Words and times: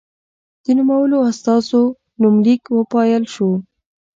د 0.63 0.65
نومولو 0.77 1.17
استازو 1.29 1.83
نومليک 2.21 2.63
وپايلل 2.79 3.23
شو. 3.33 3.49